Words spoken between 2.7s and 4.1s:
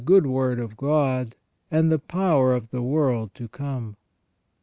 the world to come."